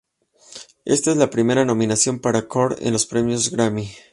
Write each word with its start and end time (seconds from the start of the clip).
Esta 0.83 1.11
es 1.11 1.17
la 1.17 1.29
primera 1.29 1.63
nominación 1.63 2.17
para 2.21 2.47
Korn 2.47 2.75
en 2.83 2.91
los 2.93 3.05
premios 3.05 3.51
Grammy. 3.51 3.91